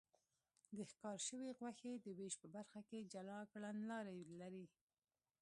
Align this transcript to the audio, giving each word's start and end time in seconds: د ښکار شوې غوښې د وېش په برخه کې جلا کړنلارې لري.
د 0.77 0.79
ښکار 0.91 1.17
شوې 1.27 1.49
غوښې 1.57 1.91
د 1.99 2.07
وېش 2.17 2.35
په 2.41 2.47
برخه 2.55 2.79
کې 2.89 3.09
جلا 3.13 3.39
کړنلارې 3.51 4.19
لري. 4.41 4.65